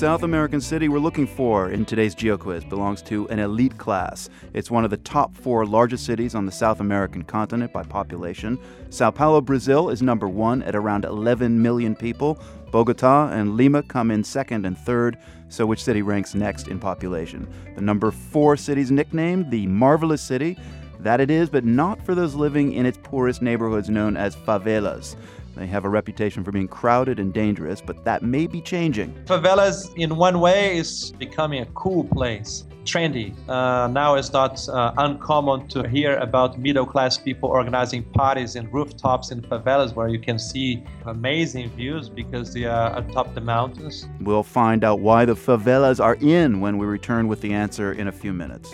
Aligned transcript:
South 0.00 0.22
American 0.22 0.62
city 0.62 0.88
we're 0.88 0.98
looking 0.98 1.26
for 1.26 1.68
in 1.68 1.84
today's 1.84 2.14
GeoQuiz 2.14 2.66
belongs 2.70 3.02
to 3.02 3.28
an 3.28 3.38
elite 3.38 3.76
class. 3.76 4.30
It's 4.54 4.70
one 4.70 4.82
of 4.82 4.88
the 4.88 4.96
top 4.96 5.34
four 5.34 5.66
largest 5.66 6.06
cities 6.06 6.34
on 6.34 6.46
the 6.46 6.52
South 6.52 6.80
American 6.80 7.22
continent 7.22 7.70
by 7.70 7.82
population. 7.82 8.58
Sao 8.88 9.10
Paulo, 9.10 9.42
Brazil 9.42 9.90
is 9.90 10.00
number 10.00 10.26
one 10.26 10.62
at 10.62 10.74
around 10.74 11.04
11 11.04 11.60
million 11.60 11.94
people. 11.94 12.42
Bogota 12.70 13.28
and 13.28 13.58
Lima 13.58 13.82
come 13.82 14.10
in 14.10 14.24
second 14.24 14.64
and 14.64 14.78
third. 14.78 15.18
So, 15.50 15.66
which 15.66 15.84
city 15.84 16.00
ranks 16.00 16.34
next 16.34 16.68
in 16.68 16.78
population? 16.78 17.46
The 17.74 17.82
number 17.82 18.10
four 18.10 18.56
city's 18.56 18.90
nicknamed 18.90 19.50
the 19.50 19.66
Marvelous 19.66 20.22
City. 20.22 20.56
That 21.00 21.20
it 21.20 21.30
is, 21.30 21.50
but 21.50 21.66
not 21.66 22.04
for 22.06 22.14
those 22.14 22.34
living 22.34 22.72
in 22.72 22.86
its 22.86 22.98
poorest 23.02 23.42
neighborhoods 23.42 23.90
known 23.90 24.16
as 24.16 24.34
favelas. 24.34 25.16
They 25.60 25.66
have 25.66 25.84
a 25.84 25.90
reputation 25.90 26.42
for 26.42 26.52
being 26.52 26.68
crowded 26.68 27.18
and 27.18 27.34
dangerous, 27.34 27.82
but 27.82 28.02
that 28.06 28.22
may 28.22 28.46
be 28.46 28.62
changing. 28.62 29.12
Favelas, 29.26 29.94
in 29.94 30.16
one 30.16 30.40
way, 30.40 30.78
is 30.78 31.12
becoming 31.18 31.60
a 31.60 31.66
cool 31.74 32.04
place, 32.04 32.64
trendy. 32.84 33.34
Uh, 33.46 33.86
now 33.88 34.14
it's 34.14 34.32
not 34.32 34.66
uh, 34.70 34.94
uncommon 34.96 35.68
to 35.68 35.86
hear 35.86 36.16
about 36.16 36.58
middle 36.58 36.86
class 36.86 37.18
people 37.18 37.50
organizing 37.50 38.04
parties 38.04 38.56
in 38.56 38.70
rooftops 38.70 39.32
in 39.32 39.42
favelas 39.42 39.94
where 39.94 40.08
you 40.08 40.18
can 40.18 40.38
see 40.38 40.82
amazing 41.04 41.68
views 41.72 42.08
because 42.08 42.54
they 42.54 42.64
are 42.64 42.96
atop 42.98 43.34
the 43.34 43.42
mountains. 43.42 44.08
We'll 44.18 44.42
find 44.42 44.82
out 44.82 45.00
why 45.00 45.26
the 45.26 45.34
favelas 45.34 46.02
are 46.02 46.14
in 46.22 46.60
when 46.62 46.78
we 46.78 46.86
return 46.86 47.28
with 47.28 47.42
the 47.42 47.52
answer 47.52 47.92
in 47.92 48.08
a 48.08 48.12
few 48.12 48.32
minutes. 48.32 48.72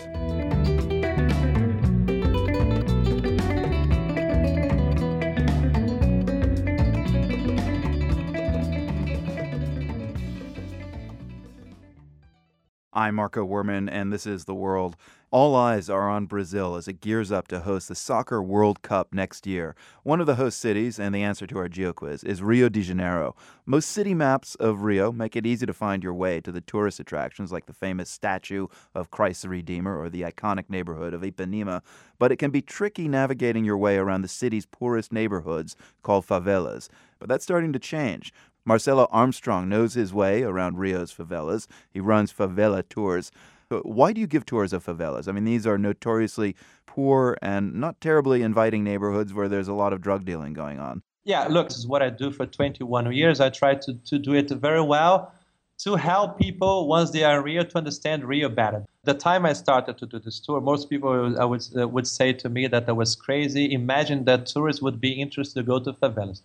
I'm 12.97 13.13
Marco 13.13 13.45
Werman, 13.45 13.89
and 13.91 14.11
this 14.11 14.25
is 14.25 14.45
The 14.45 14.55
World. 14.55 14.95
All 15.29 15.55
eyes 15.55 15.87
are 15.87 16.09
on 16.09 16.25
Brazil 16.25 16.73
as 16.73 16.87
it 16.87 16.99
gears 16.99 17.31
up 17.31 17.47
to 17.49 17.59
host 17.59 17.89
the 17.89 17.93
Soccer 17.93 18.41
World 18.41 18.81
Cup 18.81 19.13
next 19.13 19.45
year. 19.45 19.75
One 20.01 20.19
of 20.19 20.25
the 20.25 20.33
host 20.33 20.57
cities, 20.57 20.99
and 20.99 21.13
the 21.13 21.21
answer 21.21 21.45
to 21.45 21.59
our 21.59 21.69
GeoQuiz, 21.69 22.25
is 22.25 22.41
Rio 22.41 22.69
de 22.69 22.81
Janeiro. 22.81 23.35
Most 23.67 23.91
city 23.91 24.15
maps 24.15 24.55
of 24.55 24.81
Rio 24.81 25.11
make 25.11 25.35
it 25.35 25.45
easy 25.45 25.67
to 25.67 25.75
find 25.75 26.01
your 26.01 26.15
way 26.15 26.41
to 26.41 26.51
the 26.51 26.59
tourist 26.59 26.99
attractions 26.99 27.51
like 27.51 27.67
the 27.67 27.73
famous 27.73 28.09
statue 28.09 28.65
of 28.95 29.11
Christ 29.11 29.43
the 29.43 29.49
Redeemer 29.49 29.95
or 29.95 30.09
the 30.09 30.23
iconic 30.23 30.67
neighborhood 30.67 31.13
of 31.13 31.21
Ipanema, 31.21 31.83
but 32.17 32.31
it 32.31 32.37
can 32.37 32.49
be 32.49 32.63
tricky 32.63 33.07
navigating 33.07 33.63
your 33.63 33.77
way 33.77 33.97
around 33.97 34.23
the 34.23 34.27
city's 34.27 34.65
poorest 34.65 35.13
neighborhoods 35.13 35.75
called 36.01 36.25
favelas. 36.25 36.89
But 37.19 37.29
that's 37.29 37.43
starting 37.43 37.73
to 37.73 37.79
change. 37.79 38.33
Marcelo 38.67 39.07
Armstrong 39.11 39.69
knows 39.69 39.93
his 39.93 40.13
way 40.13 40.43
around 40.43 40.77
Rio's 40.77 41.13
favelas. 41.13 41.67
He 41.89 42.01
runs 42.01 42.33
favela 42.33 42.83
tours. 42.89 43.31
Why 43.69 44.11
do 44.11 44.19
you 44.19 44.27
give 44.27 44.45
tours 44.45 44.73
of 44.73 44.85
favelas? 44.85 45.29
I 45.29 45.31
mean, 45.31 45.45
these 45.45 45.65
are 45.65 45.77
notoriously 45.77 46.53
poor 46.85 47.37
and 47.41 47.75
not 47.75 48.01
terribly 48.01 48.41
inviting 48.41 48.83
neighborhoods 48.83 49.33
where 49.33 49.47
there's 49.47 49.69
a 49.69 49.73
lot 49.73 49.93
of 49.93 50.01
drug 50.01 50.25
dealing 50.25 50.51
going 50.51 50.79
on. 50.79 51.01
Yeah, 51.23 51.47
look, 51.47 51.69
this 51.69 51.77
is 51.77 51.87
what 51.87 52.01
I 52.01 52.09
do 52.09 52.29
for 52.29 52.45
21 52.45 53.09
years. 53.13 53.39
I 53.39 53.49
try 53.51 53.75
to, 53.75 53.93
to 53.93 54.19
do 54.19 54.33
it 54.33 54.49
very 54.49 54.81
well 54.81 55.31
to 55.79 55.95
help 55.95 56.37
people 56.37 56.87
once 56.87 57.11
they 57.11 57.23
are 57.23 57.37
in 57.37 57.43
Rio 57.43 57.63
to 57.63 57.77
understand 57.77 58.25
Rio 58.25 58.49
better. 58.49 58.83
The 59.03 59.13
time 59.13 59.45
I 59.45 59.53
started 59.53 59.97
to 59.99 60.05
do 60.05 60.19
this 60.19 60.39
tour, 60.39 60.59
most 60.59 60.89
people 60.89 61.39
I 61.39 61.45
would, 61.45 61.63
uh, 61.77 61.87
would 61.87 62.07
say 62.07 62.33
to 62.33 62.49
me 62.49 62.67
that 62.67 62.89
I 62.89 62.91
was 62.91 63.15
crazy. 63.15 63.71
Imagine 63.71 64.25
that 64.25 64.47
tourists 64.47 64.81
would 64.81 64.99
be 64.99 65.13
interested 65.13 65.59
to 65.59 65.63
go 65.63 65.79
to 65.79 65.93
favelas 65.93 66.41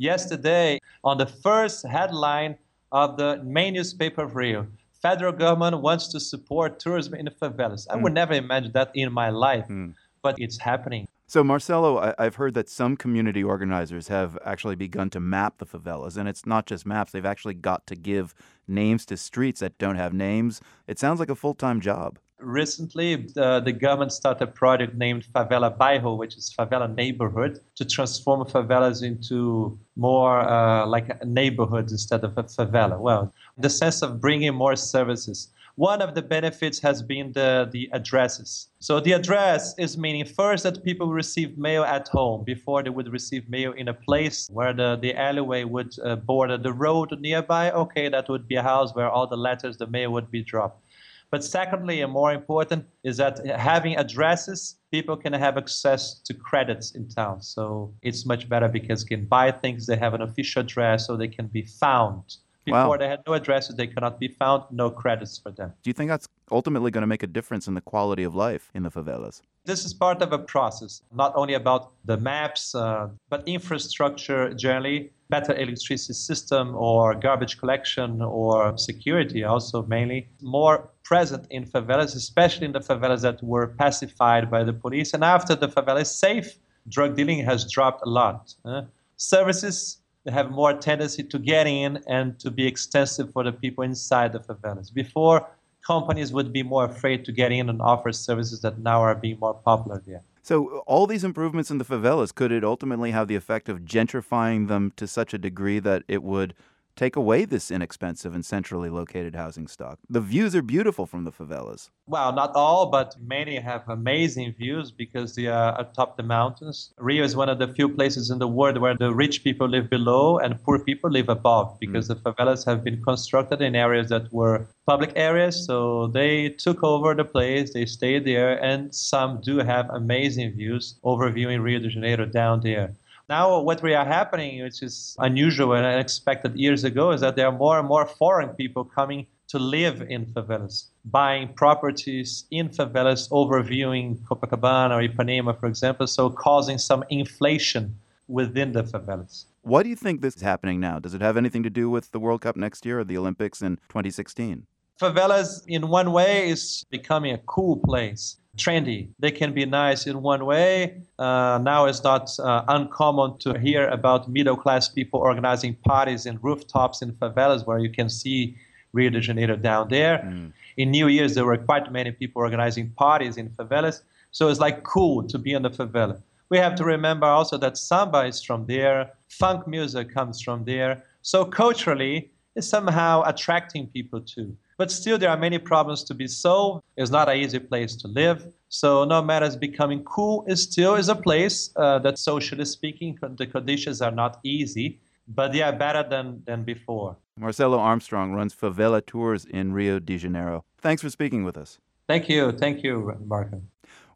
yesterday 0.00 0.80
on 1.04 1.18
the 1.18 1.26
first 1.26 1.86
headline 1.86 2.56
of 2.90 3.16
the 3.16 3.40
main 3.44 3.74
newspaper 3.74 4.22
of 4.22 4.34
Rio. 4.34 4.66
Federal 5.02 5.32
government 5.32 5.80
wants 5.80 6.08
to 6.08 6.20
support 6.20 6.78
tourism 6.78 7.14
in 7.14 7.26
the 7.26 7.30
favelas. 7.30 7.86
I 7.88 7.96
mm. 7.96 8.02
would 8.02 8.14
never 8.14 8.34
imagine 8.34 8.72
that 8.72 8.90
in 8.94 9.12
my 9.12 9.30
life, 9.30 9.66
mm. 9.68 9.94
but 10.22 10.34
it's 10.38 10.58
happening. 10.58 11.06
So, 11.26 11.44
Marcelo, 11.44 12.14
I- 12.18 12.24
have 12.24 12.34
heard 12.34 12.54
that 12.54 12.68
some 12.68 12.96
community 12.96 13.44
organizers 13.44 14.08
have 14.08 14.36
actually 14.44 14.74
begun 14.74 15.10
to 15.10 15.20
map 15.20 15.58
the 15.58 15.66
favelas, 15.66 16.16
and 16.16 16.28
it's 16.28 16.44
not 16.44 16.66
just 16.66 16.84
maps, 16.84 17.12
they've 17.12 17.24
actually 17.24 17.54
got 17.54 17.86
to 17.86 17.94
give 17.94 18.34
names 18.66 19.06
to 19.06 19.16
streets 19.16 19.60
that 19.60 19.78
don't 19.78 19.96
have 19.96 20.12
names. 20.12 20.60
It 20.88 20.98
sounds 20.98 21.20
like 21.20 21.30
a 21.30 21.36
full 21.36 21.54
time 21.54 21.80
job 21.80 22.18
recently 22.42 23.16
the, 23.16 23.60
the 23.60 23.72
government 23.72 24.12
started 24.12 24.44
a 24.44 24.46
project 24.46 24.94
named 24.94 25.24
Favela 25.34 25.76
Bairro, 25.76 26.16
which 26.16 26.36
is 26.36 26.52
favela 26.56 26.92
neighborhood, 26.94 27.60
to 27.76 27.84
transform 27.84 28.44
favelas 28.44 29.02
into 29.02 29.78
more 29.96 30.40
uh, 30.40 30.86
like 30.86 31.24
neighborhoods 31.24 31.92
instead 31.92 32.24
of 32.24 32.36
a 32.36 32.44
favela. 32.44 32.98
Well, 32.98 33.32
the 33.58 33.70
sense 33.70 34.02
of 34.02 34.20
bringing 34.20 34.54
more 34.54 34.76
services. 34.76 35.48
One 35.76 36.02
of 36.02 36.14
the 36.14 36.20
benefits 36.20 36.78
has 36.80 37.02
been 37.02 37.32
the, 37.32 37.68
the 37.72 37.88
addresses. 37.92 38.68
So 38.80 39.00
the 39.00 39.12
address 39.12 39.74
is 39.78 39.96
meaning 39.96 40.26
first 40.26 40.64
that 40.64 40.84
people 40.84 41.08
receive 41.08 41.56
mail 41.56 41.84
at 41.84 42.08
home 42.08 42.44
before 42.44 42.82
they 42.82 42.90
would 42.90 43.10
receive 43.10 43.48
mail 43.48 43.72
in 43.72 43.88
a 43.88 43.94
place 43.94 44.48
where 44.52 44.74
the, 44.74 44.98
the 45.00 45.14
alleyway 45.14 45.64
would 45.64 45.94
uh, 46.04 46.16
border 46.16 46.58
the 46.58 46.72
road 46.72 47.18
nearby. 47.20 47.70
Okay, 47.70 48.10
that 48.10 48.28
would 48.28 48.46
be 48.46 48.56
a 48.56 48.62
house 48.62 48.94
where 48.94 49.08
all 49.08 49.26
the 49.26 49.36
letters, 49.36 49.78
the 49.78 49.86
mail 49.86 50.10
would 50.12 50.30
be 50.30 50.42
dropped. 50.42 50.82
But 51.30 51.44
secondly, 51.44 52.00
and 52.00 52.12
more 52.12 52.32
important, 52.32 52.86
is 53.04 53.18
that 53.18 53.44
having 53.46 53.96
addresses, 53.96 54.76
people 54.90 55.16
can 55.16 55.32
have 55.32 55.56
access 55.56 56.14
to 56.20 56.34
credits 56.34 56.92
in 56.92 57.08
town. 57.08 57.40
So 57.40 57.94
it's 58.02 58.26
much 58.26 58.48
better 58.48 58.68
because 58.68 59.04
they 59.04 59.16
can 59.16 59.26
buy 59.26 59.52
things, 59.52 59.86
they 59.86 59.96
have 59.96 60.14
an 60.14 60.22
official 60.22 60.62
address, 60.62 61.06
so 61.06 61.16
they 61.16 61.28
can 61.28 61.46
be 61.46 61.62
found. 61.62 62.36
Before 62.70 62.90
wow. 62.90 62.96
they 62.96 63.08
had 63.08 63.20
no 63.26 63.32
addresses, 63.34 63.76
they 63.76 63.86
cannot 63.86 64.18
be 64.18 64.28
found, 64.28 64.64
no 64.70 64.90
credits 64.90 65.38
for 65.38 65.50
them. 65.50 65.72
Do 65.82 65.90
you 65.90 65.94
think 65.94 66.08
that's 66.08 66.28
ultimately 66.50 66.90
going 66.90 67.02
to 67.02 67.06
make 67.06 67.22
a 67.22 67.26
difference 67.26 67.66
in 67.66 67.74
the 67.74 67.80
quality 67.80 68.22
of 68.22 68.34
life 68.34 68.70
in 68.74 68.82
the 68.82 68.90
favelas? 68.90 69.42
This 69.64 69.84
is 69.84 69.92
part 69.92 70.22
of 70.22 70.32
a 70.32 70.38
process, 70.38 71.02
not 71.12 71.32
only 71.36 71.54
about 71.54 71.92
the 72.04 72.16
maps, 72.16 72.74
uh, 72.74 73.08
but 73.28 73.42
infrastructure 73.46 74.54
generally, 74.54 75.12
better 75.28 75.54
electricity 75.54 76.12
system 76.12 76.74
or 76.74 77.14
garbage 77.14 77.58
collection 77.58 78.20
or 78.22 78.76
security 78.76 79.44
also 79.44 79.82
mainly. 79.84 80.28
More 80.42 80.90
present 81.04 81.46
in 81.50 81.64
favelas, 81.64 82.14
especially 82.16 82.66
in 82.66 82.72
the 82.72 82.80
favelas 82.80 83.22
that 83.22 83.42
were 83.42 83.68
pacified 83.68 84.50
by 84.50 84.64
the 84.64 84.72
police. 84.72 85.14
And 85.14 85.22
after 85.22 85.54
the 85.54 85.68
favela 85.68 86.02
is 86.02 86.10
safe, 86.10 86.58
drug 86.88 87.16
dealing 87.16 87.44
has 87.44 87.70
dropped 87.70 88.02
a 88.04 88.08
lot. 88.08 88.54
Uh, 88.64 88.82
services 89.16 89.99
have 90.28 90.50
more 90.50 90.74
tendency 90.74 91.22
to 91.22 91.38
get 91.38 91.66
in 91.66 92.02
and 92.06 92.38
to 92.40 92.50
be 92.50 92.66
extensive 92.66 93.32
for 93.32 93.42
the 93.42 93.52
people 93.52 93.84
inside 93.84 94.32
the 94.32 94.40
favelas. 94.40 94.92
Before, 94.92 95.48
companies 95.86 96.32
would 96.32 96.52
be 96.52 96.62
more 96.62 96.84
afraid 96.84 97.24
to 97.24 97.32
get 97.32 97.52
in 97.52 97.68
and 97.68 97.80
offer 97.80 98.12
services 98.12 98.60
that 98.60 98.78
now 98.78 99.00
are 99.00 99.14
being 99.14 99.38
more 99.40 99.54
popular 99.54 100.02
there. 100.06 100.22
So, 100.42 100.78
all 100.86 101.06
these 101.06 101.24
improvements 101.24 101.70
in 101.70 101.78
the 101.78 101.84
favelas, 101.84 102.34
could 102.34 102.50
it 102.50 102.64
ultimately 102.64 103.10
have 103.12 103.28
the 103.28 103.36
effect 103.36 103.68
of 103.68 103.80
gentrifying 103.80 104.68
them 104.68 104.92
to 104.96 105.06
such 105.06 105.32
a 105.32 105.38
degree 105.38 105.78
that 105.80 106.02
it 106.08 106.22
would 106.22 106.54
take 106.96 107.16
away 107.16 107.44
this 107.44 107.70
inexpensive 107.70 108.34
and 108.34 108.44
centrally 108.44 108.90
located 108.90 109.34
housing 109.34 109.66
stock. 109.66 109.98
The 110.08 110.20
views 110.20 110.54
are 110.54 110.62
beautiful 110.62 111.06
from 111.06 111.24
the 111.24 111.32
favelas. 111.32 111.90
Well, 112.06 112.32
not 112.32 112.54
all, 112.54 112.86
but 112.86 113.16
many 113.20 113.56
have 113.56 113.88
amazing 113.88 114.54
views 114.58 114.90
because 114.90 115.34
they 115.34 115.46
are 115.46 115.80
atop 115.80 116.16
the 116.16 116.22
mountains. 116.22 116.92
Rio 116.98 117.24
is 117.24 117.36
one 117.36 117.48
of 117.48 117.58
the 117.58 117.68
few 117.68 117.88
places 117.88 118.30
in 118.30 118.38
the 118.38 118.48
world 118.48 118.78
where 118.78 118.96
the 118.96 119.14
rich 119.14 119.44
people 119.44 119.68
live 119.68 119.88
below 119.88 120.38
and 120.38 120.62
poor 120.62 120.78
people 120.78 121.10
live 121.10 121.28
above 121.28 121.78
because 121.80 122.06
mm. 122.06 122.08
the 122.08 122.16
favelas 122.16 122.64
have 122.66 122.82
been 122.84 123.02
constructed 123.02 123.62
in 123.62 123.74
areas 123.74 124.08
that 124.08 124.32
were 124.32 124.66
public 124.86 125.12
areas. 125.16 125.64
So 125.64 126.08
they 126.08 126.48
took 126.48 126.82
over 126.82 127.14
the 127.14 127.24
place, 127.24 127.72
they 127.72 127.86
stayed 127.86 128.24
there, 128.24 128.62
and 128.62 128.94
some 128.94 129.40
do 129.40 129.58
have 129.58 129.88
amazing 129.90 130.52
views 130.52 130.98
overviewing 131.04 131.62
Rio 131.62 131.78
de 131.78 131.88
Janeiro 131.88 132.26
down 132.26 132.60
there. 132.60 132.94
Now, 133.30 133.60
what 133.60 133.80
we 133.80 133.94
are 133.94 134.04
happening, 134.04 134.60
which 134.60 134.82
is 134.82 135.14
unusual 135.20 135.74
and 135.74 135.86
unexpected 135.86 136.56
years 136.56 136.82
ago, 136.82 137.12
is 137.12 137.20
that 137.20 137.36
there 137.36 137.46
are 137.46 137.56
more 137.56 137.78
and 137.78 137.86
more 137.86 138.04
foreign 138.04 138.48
people 138.48 138.84
coming 138.84 139.24
to 139.46 139.58
live 139.60 140.02
in 140.02 140.26
favelas, 140.26 140.86
buying 141.04 141.54
properties 141.54 142.46
in 142.50 142.70
favelas, 142.70 143.30
overviewing 143.30 144.18
Copacabana 144.24 144.96
or 144.96 145.08
Ipanema, 145.08 145.56
for 145.60 145.66
example, 145.66 146.08
so 146.08 146.28
causing 146.28 146.76
some 146.76 147.04
inflation 147.08 147.94
within 148.26 148.72
the 148.72 148.82
favelas. 148.82 149.44
Why 149.62 149.84
do 149.84 149.88
you 149.88 149.96
think 149.96 150.22
this 150.22 150.34
is 150.34 150.42
happening 150.42 150.80
now? 150.80 150.98
Does 150.98 151.14
it 151.14 151.20
have 151.20 151.36
anything 151.36 151.62
to 151.62 151.70
do 151.70 151.88
with 151.88 152.10
the 152.10 152.18
World 152.18 152.40
Cup 152.40 152.56
next 152.56 152.84
year 152.84 152.98
or 152.98 153.04
the 153.04 153.16
Olympics 153.16 153.62
in 153.62 153.76
2016? 153.90 154.66
Favelas, 155.00 155.62
in 155.66 155.88
one 155.88 156.12
way, 156.12 156.50
is 156.50 156.84
becoming 156.90 157.32
a 157.32 157.38
cool 157.38 157.76
place 157.78 158.36
trendy. 158.56 159.08
They 159.18 159.30
can 159.30 159.54
be 159.54 159.64
nice 159.64 160.06
in 160.06 160.22
one 160.22 160.44
way. 160.44 161.00
Uh, 161.18 161.58
now 161.62 161.86
it's 161.86 162.02
not 162.04 162.28
uh, 162.38 162.64
uncommon 162.68 163.38
to 163.38 163.58
hear 163.58 163.88
about 163.88 164.28
middle 164.28 164.56
class 164.56 164.88
people 164.88 165.20
organizing 165.20 165.76
parties 165.86 166.26
in 166.26 166.38
rooftops 166.42 167.00
in 167.00 167.12
favelas 167.12 167.66
where 167.66 167.78
you 167.78 167.90
can 167.90 168.08
see 168.10 168.56
Rio 168.92 169.10
de 169.10 169.20
Janeiro 169.20 169.56
down 169.56 169.88
there. 169.88 170.18
Mm. 170.18 170.52
In 170.76 170.90
New 170.90 171.08
Year's, 171.08 171.34
there 171.34 171.46
were 171.46 171.56
quite 171.56 171.90
many 171.92 172.12
people 172.12 172.42
organizing 172.42 172.90
parties 172.90 173.36
in 173.36 173.50
favelas. 173.50 174.02
So 174.32 174.48
it's 174.48 174.60
like 174.60 174.82
cool 174.82 175.26
to 175.28 175.38
be 175.38 175.52
in 175.52 175.62
the 175.62 175.70
favela. 175.70 176.20
We 176.50 176.58
have 176.58 176.74
to 176.76 176.84
remember 176.84 177.26
also 177.26 177.56
that 177.58 177.78
samba 177.78 178.26
is 178.26 178.42
from 178.42 178.66
there, 178.66 179.12
funk 179.28 179.68
music 179.68 180.12
comes 180.12 180.42
from 180.42 180.64
there. 180.64 181.04
So 181.22 181.44
culturally, 181.44 182.30
it's 182.56 182.68
somehow 182.68 183.22
attracting 183.24 183.86
people 183.88 184.20
to. 184.34 184.56
But 184.80 184.90
still, 184.90 185.18
there 185.18 185.28
are 185.28 185.36
many 185.36 185.58
problems 185.58 186.02
to 186.04 186.14
be 186.14 186.26
solved. 186.26 186.82
It's 186.96 187.10
not 187.10 187.28
an 187.28 187.36
easy 187.36 187.58
place 187.58 187.94
to 187.96 188.08
live. 188.08 188.46
So, 188.70 189.04
no 189.04 189.20
matter 189.20 189.44
it's 189.44 189.54
becoming 189.54 190.02
cool, 190.04 190.42
it 190.48 190.56
still 190.56 190.94
is 190.94 191.10
a 191.10 191.14
place 191.14 191.68
uh, 191.76 191.98
that, 191.98 192.18
socially 192.18 192.64
speaking, 192.64 193.18
the 193.36 193.46
conditions 193.46 194.00
are 194.00 194.10
not 194.10 194.40
easy, 194.42 194.98
but 195.28 195.52
they 195.52 195.60
are 195.60 195.74
better 195.74 196.02
than, 196.08 196.42
than 196.46 196.64
before. 196.64 197.18
Marcelo 197.36 197.78
Armstrong 197.78 198.32
runs 198.32 198.54
favela 198.54 199.04
tours 199.04 199.44
in 199.44 199.74
Rio 199.74 199.98
de 199.98 200.16
Janeiro. 200.16 200.64
Thanks 200.78 201.02
for 201.02 201.10
speaking 201.10 201.44
with 201.44 201.58
us. 201.58 201.78
Thank 202.08 202.30
you. 202.30 202.50
Thank 202.50 202.82
you, 202.82 203.18
Marco. 203.26 203.60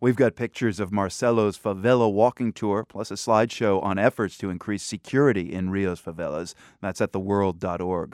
We've 0.01 0.17
got 0.17 0.35
pictures 0.37 0.81
of 0.81 0.93
Marcelo's 0.93 1.57
favela 1.57 2.13
walking 2.13 2.53
tour, 2.53 2.85
plus 2.85 3.11
a 3.11 3.15
slideshow 3.15 3.83
on 3.83 3.99
efforts 3.99 4.37
to 4.39 4.51
increase 4.51 4.83
security 4.83 5.53
in 5.53 5.71
Rio's 5.71 6.01
favelas. 6.01 6.55
That's 6.81 7.01
at 7.01 7.13
theworld.org. 7.13 8.13